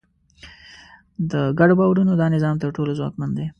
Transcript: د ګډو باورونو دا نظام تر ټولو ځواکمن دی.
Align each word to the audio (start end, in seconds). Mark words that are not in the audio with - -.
د 1.31 1.33
ګډو 1.59 1.73
باورونو 1.79 2.13
دا 2.21 2.27
نظام 2.35 2.55
تر 2.63 2.69
ټولو 2.75 2.91
ځواکمن 2.99 3.29
دی. 3.37 3.45